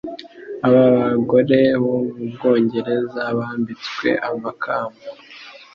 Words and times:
aba 0.65 0.83
bagore 0.95 1.59
bo 1.83 1.95
mu 2.15 2.25
Bwongereza 2.33 3.21
bambitswe 3.37 4.09
amakamba 4.29 4.99